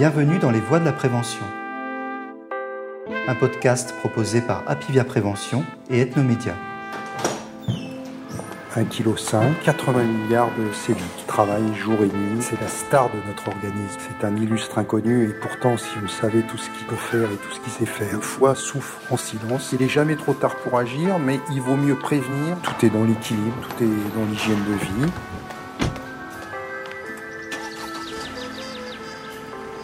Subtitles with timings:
[0.00, 1.44] Bienvenue dans les voies de la prévention.
[3.28, 6.54] Un podcast proposé par Apivia Prévention et Ethnomédia.
[8.74, 9.14] 1,5 kg,
[9.62, 12.40] 80 milliards de cellules qui travaillent jour et nuit.
[12.40, 13.98] C'est la star de notre organisme.
[13.98, 17.36] C'est un illustre inconnu et pourtant, si on savait tout ce qu'il peut faire et
[17.36, 19.68] tout ce qu'il sait faire, le foie souffre en silence.
[19.74, 22.56] Il n'est jamais trop tard pour agir, mais il vaut mieux prévenir.
[22.62, 25.12] Tout est dans l'équilibre, tout est dans l'hygiène de vie.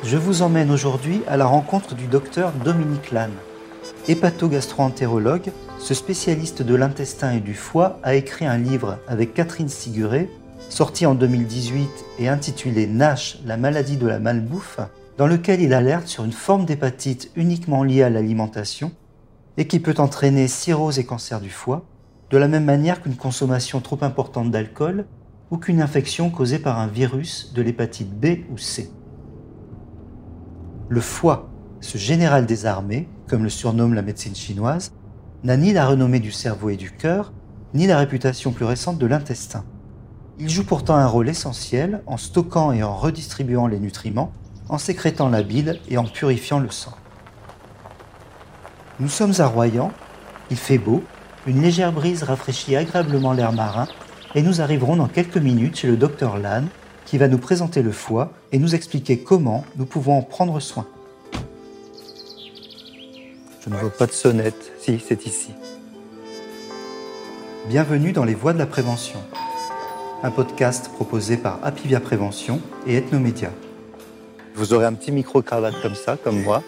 [0.06, 3.40] Je vous emmène aujourd'hui à la rencontre du docteur Dominique Lannes.
[4.06, 10.30] Hépatogastroentérologue, ce spécialiste de l'intestin et du foie a écrit un livre avec Catherine Siguré,
[10.68, 11.88] sorti en 2018
[12.20, 14.78] et intitulé NASH, la maladie de la malbouffe,
[15.18, 18.92] dans lequel il alerte sur une forme d'hépatite uniquement liée à l'alimentation
[19.56, 21.84] et qui peut entraîner cirrhose et cancer du foie,
[22.30, 25.04] de la même manière qu'une consommation trop importante d'alcool
[25.50, 28.88] ou qu'une infection causée par un virus de l'hépatite B ou C.
[30.88, 31.48] Le foie,
[31.80, 34.92] ce général des armées, comme le surnomme la médecine chinoise,
[35.42, 37.32] n'a ni la renommée du cerveau et du cœur,
[37.74, 39.64] ni la réputation plus récente de l'intestin.
[40.38, 44.32] Il joue pourtant un rôle essentiel en stockant et en redistribuant les nutriments,
[44.68, 46.92] en sécrétant la bile et en purifiant le sang.
[49.00, 49.90] Nous sommes à Royan,
[50.50, 51.02] il fait beau,
[51.48, 53.88] une légère brise rafraîchit agréablement l'air marin
[54.36, 56.68] et nous arriverons dans quelques minutes chez le docteur Lannes
[57.06, 60.86] qui va nous présenter le foie et nous expliquer comment nous pouvons en prendre soin.
[63.64, 64.72] Je ne vois pas de sonnette.
[64.80, 65.52] Si, c'est ici.
[67.68, 69.20] Bienvenue dans les voies de la prévention.
[70.22, 73.50] Un podcast proposé par Apivia Prévention et Ethnomédia.
[74.54, 76.62] Vous aurez un petit micro-cravate comme ça, comme moi.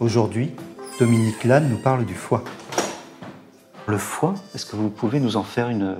[0.00, 0.52] Aujourd'hui,
[0.98, 2.42] Dominique Lannes nous parle du foie.
[3.86, 5.96] Le foie, est-ce que vous pouvez nous en faire une,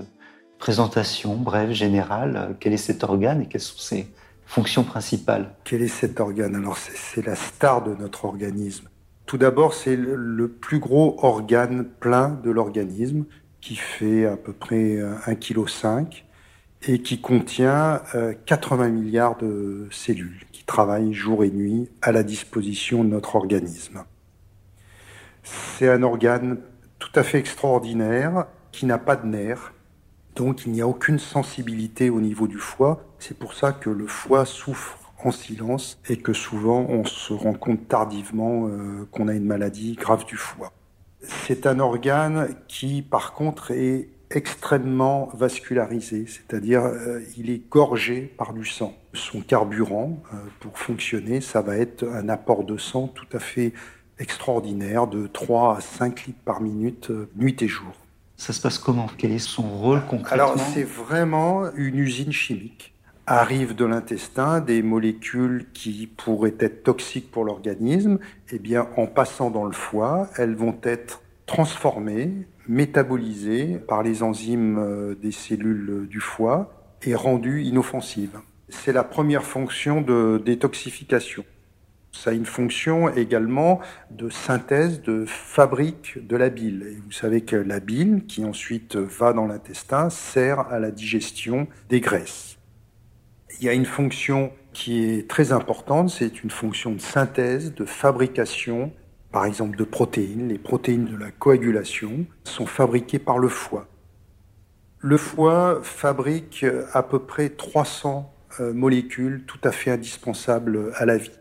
[0.65, 4.09] présentation brève, générale, quel est cet organe et quelles sont ses
[4.47, 5.53] fonctions principales?
[5.63, 6.55] Quel est cet organe?
[6.57, 8.89] Alors c'est la star de notre organisme.
[9.27, 13.27] Tout d'abord, c'est le plus gros organe plein de l'organisme
[13.61, 16.23] qui fait à peu près 1,5 kg
[16.89, 18.01] et qui contient
[18.47, 24.03] 80 milliards de cellules qui travaillent jour et nuit à la disposition de notre organisme.
[25.43, 26.57] C'est un organe
[26.99, 29.74] tout à fait extraordinaire qui n'a pas de nerfs,
[30.37, 33.05] donc il n'y a aucune sensibilité au niveau du foie.
[33.19, 37.55] C'est pour ça que le foie souffre en silence et que souvent on se rend
[37.55, 40.73] compte tardivement euh, qu'on a une maladie grave du foie.
[41.23, 48.53] C'est un organe qui par contre est extrêmement vascularisé, c'est-à-dire euh, il est gorgé par
[48.53, 48.95] du sang.
[49.13, 53.73] Son carburant euh, pour fonctionner, ça va être un apport de sang tout à fait
[54.19, 58.04] extraordinaire de 3 à 5 litres par minute, nuit et jour.
[58.45, 59.07] Ça se passe comment?
[59.17, 60.49] Quel est son rôle concrètement?
[60.49, 62.93] Alors c'est vraiment une usine chimique.
[63.27, 68.19] Arrivent de l'intestin des molécules qui pourraient être toxiques pour l'organisme.
[68.53, 74.77] Eh bien, en passant dans le foie, elles vont être transformées, métabolisées par les enzymes
[74.77, 78.39] euh, des cellules du foie et rendues inoffensives.
[78.69, 81.47] C'est la première fonction de détoxification.
[82.15, 83.81] Ça a une fonction également
[84.11, 87.03] de synthèse, de fabrique de la bile.
[87.05, 92.01] Vous savez que la bile, qui ensuite va dans l'intestin, sert à la digestion des
[92.01, 92.57] graisses.
[93.59, 97.85] Il y a une fonction qui est très importante, c'est une fonction de synthèse, de
[97.85, 98.93] fabrication,
[99.33, 100.49] par exemple de protéines.
[100.49, 103.89] Les protéines de la coagulation sont fabriquées par le foie.
[105.01, 111.19] Le foie fabrique à peu près 300 euh, molécules tout à fait indispensables à la
[111.19, 111.33] vie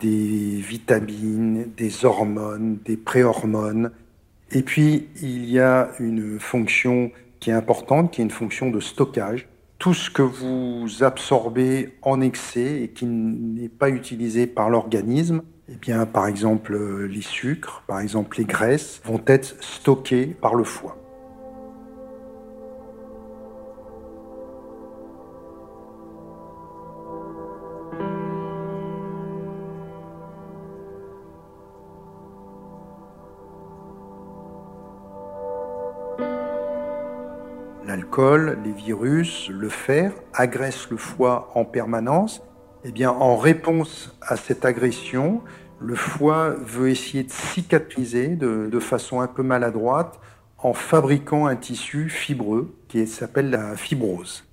[0.00, 3.90] des vitamines, des hormones, des préhormones.
[4.52, 8.80] Et puis, il y a une fonction qui est importante, qui est une fonction de
[8.80, 9.48] stockage.
[9.78, 15.76] Tout ce que vous absorbez en excès et qui n'est pas utilisé par l'organisme, eh
[15.76, 20.96] bien, par exemple, les sucres, par exemple, les graisses, vont être stockés par le foie.
[37.96, 42.42] L'alcool, les virus, le fer agressent le foie en permanence.
[42.84, 45.40] Eh bien, en réponse à cette agression,
[45.80, 50.20] le foie veut essayer de cicatriser de, de façon un peu maladroite
[50.58, 54.44] en fabriquant un tissu fibreux qui s'appelle la fibrose.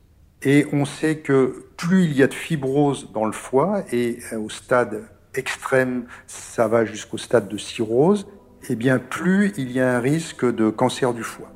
[0.41, 4.49] Et on sait que plus il y a de fibrose dans le foie, et au
[4.49, 5.03] stade
[5.35, 8.25] extrême, ça va jusqu'au stade de cirrhose,
[8.69, 11.51] eh bien plus il y a un risque de cancer du foie.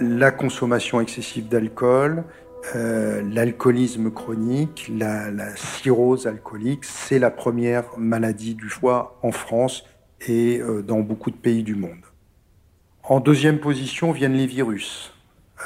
[0.00, 2.24] La consommation excessive d'alcool,
[2.74, 9.84] euh, l'alcoolisme chronique, la, la, cirrhose alcoolique, c'est la première maladie du foie en France
[10.26, 12.04] et euh, dans beaucoup de pays du monde.
[13.02, 15.14] En deuxième position viennent les virus.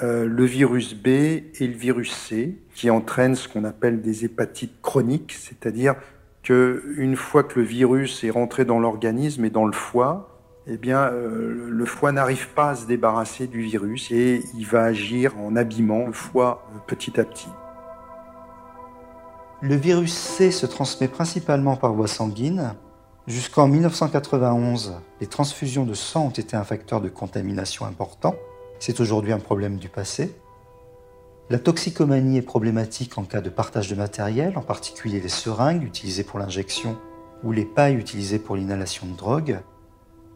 [0.02, 4.80] Euh, le virus B et le virus C, qui entraînent ce qu'on appelle des hépatites
[4.80, 5.96] chroniques, c'est-à-dire
[6.42, 10.31] que une fois que le virus est rentré dans l'organisme et dans le foie,
[10.66, 14.84] eh bien, euh, le foie n'arrive pas à se débarrasser du virus et il va
[14.84, 17.48] agir en abîmant le foie euh, petit à petit.
[19.60, 22.74] Le virus C se transmet principalement par voie sanguine.
[23.26, 28.34] Jusqu'en 1991, les transfusions de sang ont été un facteur de contamination important.
[28.78, 30.34] C'est aujourd'hui un problème du passé.
[31.50, 36.24] La toxicomanie est problématique en cas de partage de matériel, en particulier les seringues utilisées
[36.24, 36.96] pour l'injection
[37.42, 39.60] ou les pailles utilisées pour l'inhalation de drogue.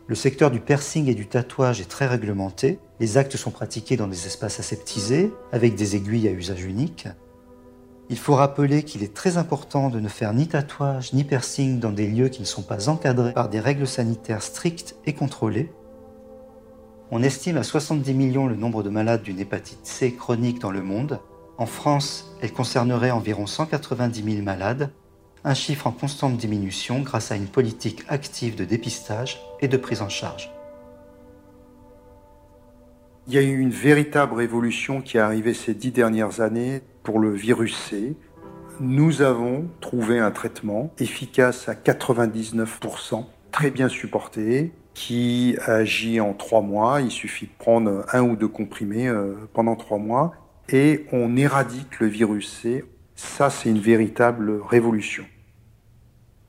[0.08, 2.78] Le secteur du piercing et du tatouage est très réglementé.
[3.00, 7.08] Les actes sont pratiqués dans des espaces aseptisés, avec des aiguilles à usage unique.
[8.08, 11.90] Il faut rappeler qu'il est très important de ne faire ni tatouage ni piercing dans
[11.90, 15.72] des lieux qui ne sont pas encadrés par des règles sanitaires strictes et contrôlées.
[17.10, 20.82] On estime à 70 millions le nombre de malades d'une hépatite C chronique dans le
[20.82, 21.18] monde.
[21.58, 24.90] En France, elle concernerait environ 190 000 malades,
[25.46, 30.02] un chiffre en constante diminution grâce à une politique active de dépistage et de prise
[30.02, 30.52] en charge.
[33.28, 37.20] Il y a eu une véritable révolution qui est arrivée ces dix dernières années pour
[37.20, 38.16] le virus C.
[38.80, 46.60] Nous avons trouvé un traitement efficace à 99%, très bien supporté, qui agit en trois
[46.60, 47.00] mois.
[47.00, 50.34] Il suffit de prendre un ou deux comprimés euh, pendant trois mois
[50.68, 52.84] et on éradique le virus C.
[53.14, 55.24] Ça, c'est une véritable révolution.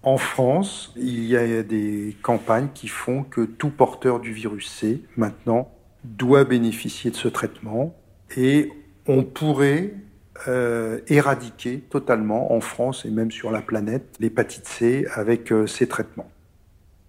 [0.07, 5.01] En France, il y a des campagnes qui font que tout porteur du virus C,
[5.17, 5.69] maintenant,
[6.05, 7.93] doit bénéficier de ce traitement
[8.37, 8.71] et
[9.05, 9.95] on pourrait
[10.47, 15.89] euh, éradiquer totalement en France et même sur la planète l'hépatite C avec euh, ces
[15.89, 16.31] traitements.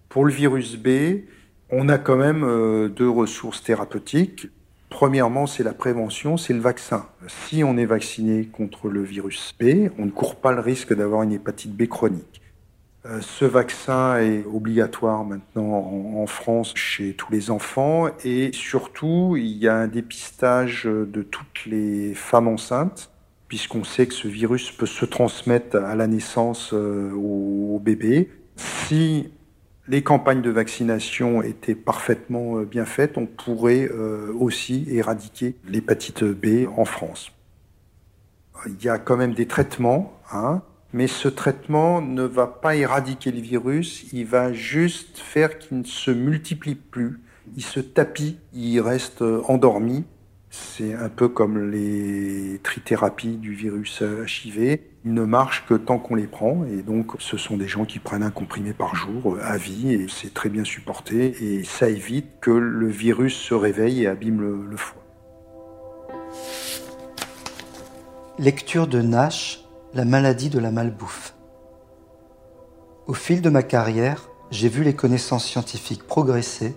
[0.09, 1.21] Pour le virus B,
[1.69, 4.49] on a quand même euh, deux ressources thérapeutiques.
[4.89, 7.07] Premièrement, c'est la prévention, c'est le vaccin.
[7.27, 11.23] Si on est vacciné contre le virus B, on ne court pas le risque d'avoir
[11.23, 12.38] une hépatite B chronique.
[13.05, 19.57] Euh, ce vaccin est obligatoire maintenant en, France chez tous les enfants et surtout il
[19.57, 23.09] y a un dépistage de toutes les femmes enceintes
[23.47, 28.29] puisqu'on sait que ce virus peut se transmettre à la naissance euh, au, bébé.
[28.57, 29.31] Si
[29.87, 33.89] les campagnes de vaccination étaient parfaitement euh, bien faites, on pourrait
[34.37, 37.31] aussi éradiquer l'hépatite B en France.
[38.67, 40.19] Il y a quand même des traitements.
[40.33, 40.61] Hein,
[40.93, 45.83] mais ce traitement ne va pas éradiquer le virus, il va juste faire qu'il ne
[45.83, 47.19] se multiplie plus,
[47.55, 50.05] il se tapit, il reste endormi.
[50.51, 54.79] C'est un peu comme les trithérapies du virus HIV.
[55.05, 56.65] Ils ne marchent que tant qu'on les prend.
[56.65, 60.07] Et donc, ce sont des gens qui prennent un comprimé par jour à vie et
[60.09, 61.35] c'est très bien supporté.
[61.43, 65.03] Et ça évite que le virus se réveille et abîme le, le foie.
[68.39, 71.33] Lecture de Nash la maladie de la malbouffe.
[73.07, 76.75] Au fil de ma carrière, j'ai vu les connaissances scientifiques progresser,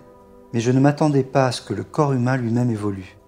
[0.54, 3.18] mais je ne m'attendais pas à ce que le corps humain lui-même évolue.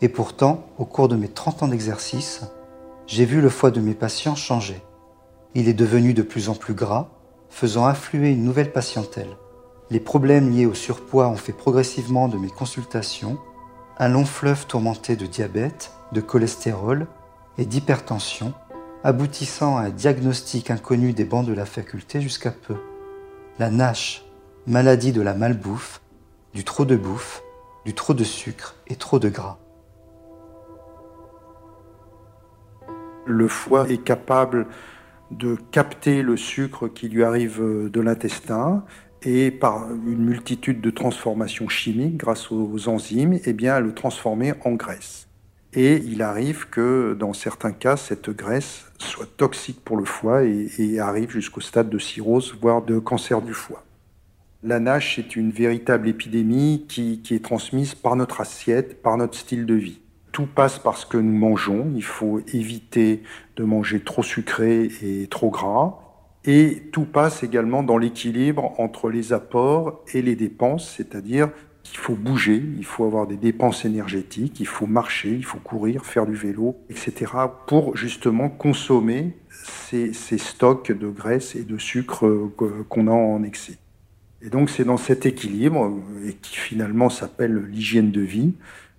[0.00, 2.42] Et pourtant, au cours de mes 30 ans d'exercice,
[3.06, 4.82] j'ai vu le foie de mes patients changer.
[5.54, 7.08] Il est devenu de plus en plus gras,
[7.50, 9.36] faisant affluer une nouvelle patientèle.
[9.90, 13.38] Les problèmes liés au surpoids ont fait progressivement de mes consultations
[13.98, 17.06] un long fleuve tourmenté de diabète, de cholestérol
[17.58, 18.54] et d'hypertension
[19.06, 22.74] aboutissant à un diagnostic inconnu des bancs de la faculté jusqu'à peu.
[23.60, 24.24] La NASH,
[24.66, 26.02] maladie de la malbouffe,
[26.54, 27.40] du trop de bouffe,
[27.84, 29.58] du trop de sucre et trop de gras.
[33.26, 34.66] Le foie est capable
[35.30, 38.84] de capter le sucre qui lui arrive de l'intestin
[39.22, 44.72] et par une multitude de transformations chimiques grâce aux enzymes, eh bien, le transformer en
[44.72, 45.28] graisse.
[45.78, 50.98] Et il arrive que dans certains cas, cette graisse soit toxique pour le foie et,
[50.98, 53.84] arrive jusqu'au stade de cirrhose, voire de cancer du foie.
[54.62, 59.36] La NASH est une véritable épidémie qui, qui est transmise par notre assiette, par notre
[59.36, 60.00] style de vie.
[60.32, 61.92] Tout passe par ce que nous mangeons.
[61.94, 63.22] Il faut éviter
[63.56, 65.98] de manger trop sucré et trop gras.
[66.46, 71.50] Et tout passe également dans l'équilibre entre les apports et les dépenses, c'est-à-dire
[71.92, 76.04] il faut bouger, il faut avoir des dépenses énergétiques, il faut marcher, il faut courir,
[76.04, 77.32] faire du vélo, etc.
[77.66, 79.36] pour justement consommer
[79.88, 83.78] ces, stocks de graisse et de sucre euh, qu'on a en excès.
[84.42, 85.92] Et donc c'est dans cet équilibre,
[86.26, 88.54] et qui finalement s'appelle l'hygiène de vie,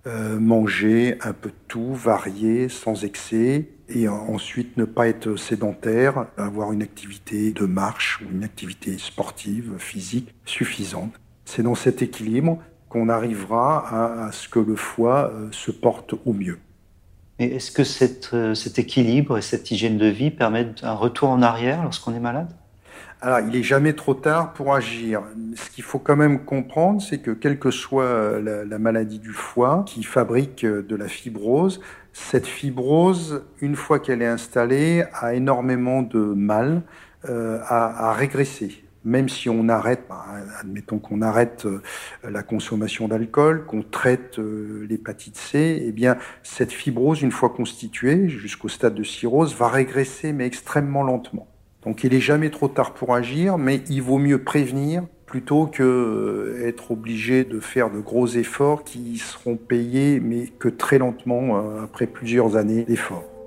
[0.06, 6.26] euh, manger un peu de tout, varier, sans excès, et ensuite ne pas être sédentaire,
[6.36, 11.14] avoir une activité de marche ou une activité sportive, physique suffisante.
[11.44, 16.32] C'est dans cet équilibre qu'on arrivera à, ce que le foie euh, se porte au
[16.32, 16.58] mieux.
[17.38, 17.82] Et est-ce que
[18.34, 22.20] euh, cet équilibre et cette hygiène de vie permettent un retour en arrière lorsqu'on est
[22.20, 22.48] malade?
[23.20, 25.22] Alors, il est jamais trop tard pour agir.
[25.56, 29.84] Ce qu'il faut quand même comprendre, c'est que quelle que soit la, maladie du foie
[29.86, 31.80] qui fabrique de la fibrose,
[32.12, 36.82] cette fibrose, une fois qu'elle est installée, a énormément de mal
[37.28, 38.84] euh, à, régresser.
[39.08, 40.26] Même si on arrête, bah,
[40.60, 41.80] admettons qu'on arrête euh,
[42.28, 48.28] la consommation d'alcool, qu'on traite euh, l'hépatite C, eh bien cette fibrose, une fois constituée
[48.28, 51.48] jusqu'au stade de cirrhose, va régresser mais extrêmement lentement.
[51.86, 55.82] Donc il n'est jamais trop tard pour agir, mais il vaut mieux prévenir plutôt que
[55.82, 61.80] euh, être obligé de faire de gros efforts qui seront payés, mais que très lentement
[61.82, 63.37] après plusieurs années d'efforts.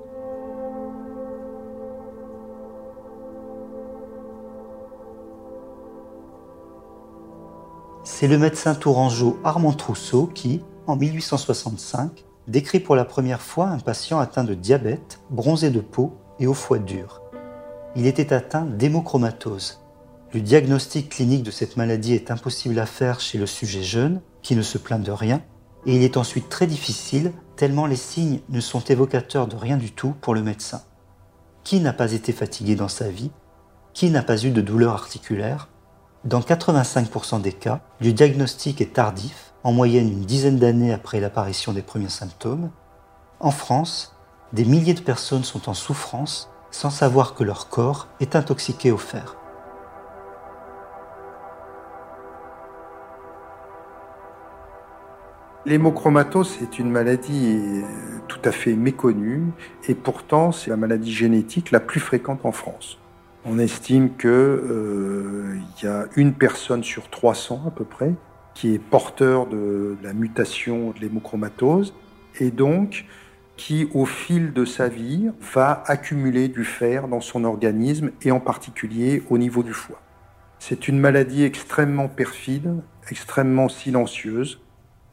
[8.21, 13.79] C'est le médecin tourangeau Armand Trousseau qui, en 1865, décrit pour la première fois un
[13.79, 17.23] patient atteint de diabète, bronzé de peau et au foie dur
[17.95, 19.81] il était atteint d'hémochromatose.
[20.35, 24.55] Le diagnostic clinique de cette maladie est impossible à faire chez le sujet jeune, qui
[24.55, 25.41] ne se plaint de rien,
[25.87, 29.93] et il est ensuite très difficile, tellement les signes ne sont évocateurs de rien du
[29.93, 30.83] tout pour le médecin.
[31.63, 33.31] Qui n'a pas été fatigué dans sa vie?
[33.95, 35.70] Qui n'a pas eu de douleur articulaire?
[36.23, 41.73] Dans 85% des cas, le diagnostic est tardif, en moyenne une dizaine d'années après l'apparition
[41.73, 42.69] des premiers symptômes.
[43.39, 44.15] En France,
[44.53, 48.99] des milliers de personnes sont en souffrance sans savoir que leur corps est intoxiqué au
[48.99, 49.35] fer.
[55.65, 57.83] L'hémochromatose est une maladie
[58.27, 59.51] tout à fait méconnue
[59.87, 63.00] et pourtant c'est la maladie génétique la plus fréquente en France.
[63.43, 68.13] On estime qu'il euh, y a une personne sur 300 à peu près
[68.53, 71.93] qui est porteur de la mutation de l'hémochromatose
[72.39, 73.05] et donc
[73.57, 78.39] qui, au fil de sa vie, va accumuler du fer dans son organisme et en
[78.39, 80.01] particulier au niveau du foie.
[80.59, 82.75] C'est une maladie extrêmement perfide,
[83.09, 84.59] extrêmement silencieuse,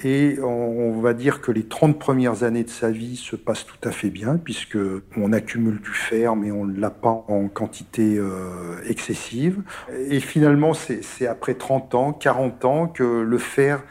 [0.05, 3.89] et on va dire que les 30 premières années de sa vie se passent tout
[3.89, 4.79] à fait bien, puisque
[5.17, 9.63] on accumule du fer, mais on ne l'a pas en quantité euh, excessive.
[10.09, 13.83] Et finalement, c'est après 30 ans, 40 ans que le fer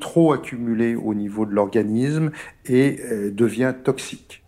[0.00, 2.30] trop accumulé au niveau de l'organisme
[2.66, 4.42] et euh, devient toxique.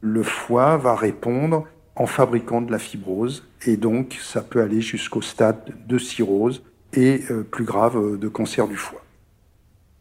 [0.00, 5.22] Le foie va répondre en fabriquant de la fibrose et donc ça peut aller jusqu'au
[5.22, 6.62] stade de cirrhose
[6.92, 9.02] et euh, plus grave euh, de cancer du foie.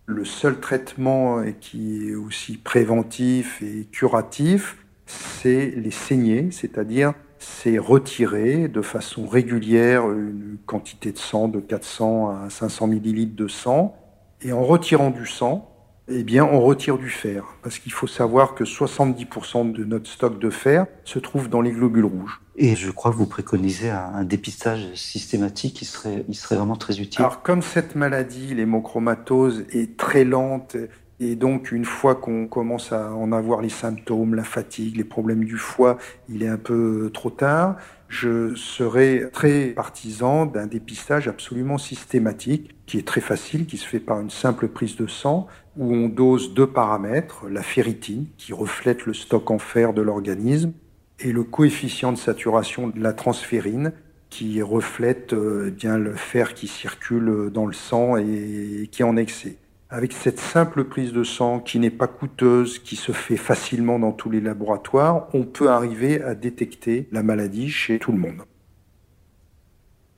[0.09, 8.69] Le seul traitement qui est aussi préventif et curatif, c'est les saignées, c'est-à-dire c'est retirer
[8.69, 13.97] de façon régulière une quantité de sang de 400 à 500 millilitres de sang
[14.41, 15.69] et en retirant du sang,
[16.09, 17.43] eh bien, on retire du fer.
[17.61, 21.71] Parce qu'il faut savoir que 70% de notre stock de fer se trouve dans les
[21.71, 22.41] globules rouges.
[22.55, 26.99] Et je crois que vous préconisez un, dépistage systématique qui serait, il serait vraiment très
[26.99, 27.21] utile.
[27.21, 30.75] Alors, comme cette maladie, l'hémochromatose, est très lente,
[31.19, 35.43] et donc une fois qu'on commence à en avoir les symptômes, la fatigue, les problèmes
[35.43, 35.97] du foie,
[36.29, 37.77] il est un peu trop tard
[38.09, 43.99] je serais très partisan d'un dépistage absolument systématique, qui est très facile, qui se fait
[43.99, 49.05] par une simple prise de sang, où on dose deux paramètres, la ferritine, qui reflète
[49.05, 50.71] le stock en fer de l'organisme,
[51.19, 53.91] et le coefficient de saturation de la transférine,
[54.29, 59.15] qui reflète euh, bien le fer qui circule dans le sang et qui est en
[59.15, 59.57] excès.
[59.89, 64.11] Avec cette simple prise de sang qui n'est pas coûteuse, qui se fait facilement dans
[64.11, 68.41] tous les laboratoires, on peut arriver à détecter la maladie chez tout le monde.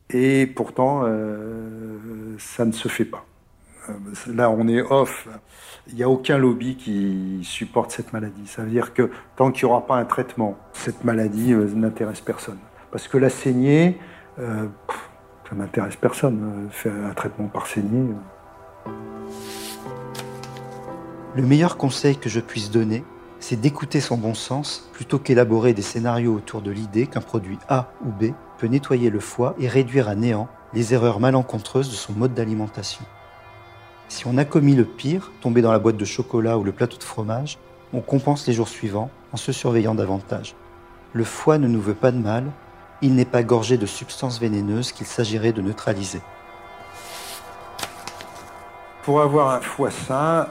[0.10, 3.26] Et pourtant, euh, ça ne se fait pas.
[3.90, 3.94] Euh,
[4.34, 5.28] là, on est off.
[5.88, 8.48] Il n'y a aucun lobby qui supporte cette maladie.
[8.48, 12.22] Ça veut dire que tant qu'il n'y aura pas un traitement, cette maladie euh, n'intéresse
[12.22, 12.58] personne.
[12.92, 14.00] Parce que la saignée,
[14.38, 16.70] ça n'intéresse personne.
[16.72, 18.16] Faire un traitement par saignée.
[21.36, 23.04] Le meilleur conseil que je puisse donner,
[23.40, 27.92] c'est d'écouter son bon sens plutôt qu'élaborer des scénarios autour de l'idée qu'un produit A
[28.04, 32.14] ou B peut nettoyer le foie et réduire à néant les erreurs malencontreuses de son
[32.14, 33.06] mode d'alimentation.
[34.08, 36.98] Si on a commis le pire, tombé dans la boîte de chocolat ou le plateau
[36.98, 37.60] de fromage,
[37.94, 40.56] on compense les jours suivants en se surveillant davantage.
[41.14, 42.46] Le foie ne nous veut pas de mal,
[43.04, 46.22] il n'est pas gorgé de substances vénéneuses qu'il s'agirait de neutraliser.
[49.04, 50.48] Pour avoir un foie sain,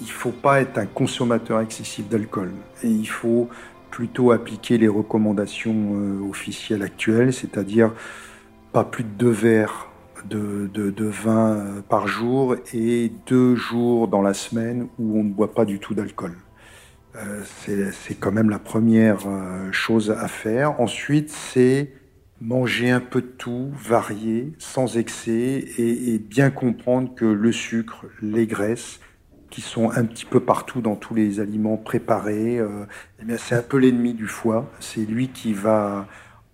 [0.00, 2.52] il faut pas être un consommateur excessif d'alcool.
[2.82, 3.48] Il faut
[3.90, 7.92] plutôt appliquer les recommandations euh, officielles actuelles, c'est-à-dire
[8.72, 9.88] pas plus de deux verres
[10.28, 15.54] de, vin euh, par jour et deux jours dans la semaine où on ne boit
[15.54, 16.36] pas du tout d'alcool.
[17.16, 19.20] Euh, c'est quand même la première
[19.72, 20.78] chose à faire.
[20.80, 21.92] Ensuite, c'est
[22.40, 28.46] manger un peu de tout, varier, sans excès, et, bien comprendre que le sucre, les
[28.46, 29.00] graisses,
[29.56, 32.84] qui sont un petit peu partout dans tous les aliments préparés, euh,
[33.26, 34.70] eh c'est un peu l'ennemi du foie.
[34.80, 36.06] C'est lui qui va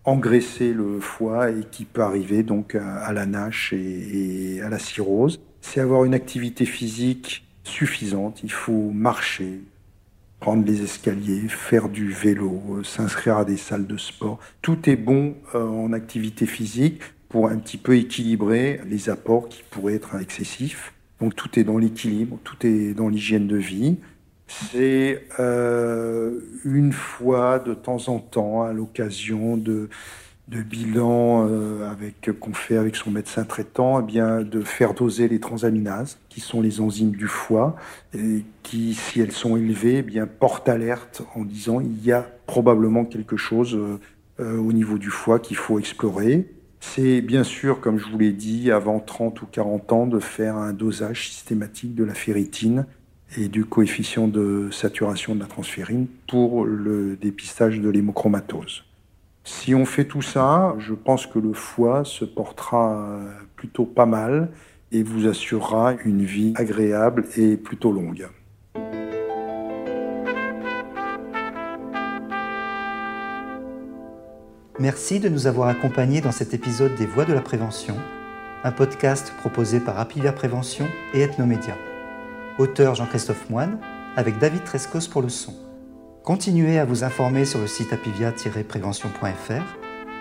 [0.05, 4.79] engraisser le foie et qui peut arriver donc à, la nage et, et à la
[4.79, 5.41] cirrhose.
[5.61, 8.45] C'est avoir une activité physique suffisante.
[8.45, 9.63] Il faut marcher,
[10.39, 14.39] prendre les escaliers, faire du vélo, s'inscrire à des salles de sport.
[14.61, 19.65] Tout est bon euh, en activité physique pour un petit peu équilibrer les apports qui
[19.71, 20.93] pourraient être excessifs.
[21.23, 23.99] Donc tout est dans l'équilibre, tout est dans l'hygiène de vie.
[24.49, 29.89] C'est euh, une fois de temps en temps, à l'occasion de,
[30.49, 35.29] de bilan euh, avec qu'on fait avec son médecin traitant, eh bien de faire doser
[35.29, 37.77] les transaminases, qui sont les enzymes du foie,
[38.65, 43.05] qui, si elles sont élevées, eh bien portent alerte en disant il y a probablement
[43.05, 43.79] quelque chose
[44.41, 46.49] euh, au niveau du foie qu'il faut explorer.
[46.85, 50.57] C'est bien sûr, comme je vous l'ai dit, avant 30 ou 40 ans, de faire
[50.57, 52.87] un dosage systématique de la ferritine
[53.39, 58.85] et du coefficient de saturation de la transférine pour le dépistage de l'hémochromatose.
[59.45, 63.21] Si on fait tout ça, je pense que le foie se portera
[63.57, 64.51] plutôt pas mal
[64.91, 68.29] et vous assurera une vie agréable et plutôt longue.
[74.83, 77.97] Merci de nous avoir accompagnés dans cet épisode des Voix de la Prévention,
[78.65, 81.77] un podcast proposé par Apivia Prévention et Ethnomédia.
[82.59, 83.79] Auteur Jean-Christophe Moine,
[84.17, 85.55] avec David Trescos pour le son.
[86.25, 89.63] Continuez à vous informer sur le site apivia-prévention.fr.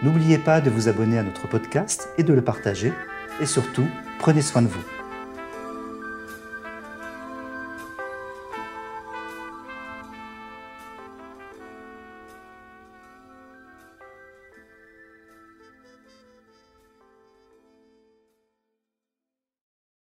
[0.03, 2.93] N'oubliez pas de vous abonner à notre podcast et de le partager.
[3.39, 3.87] Et surtout,
[4.19, 5.00] prenez soin de vous.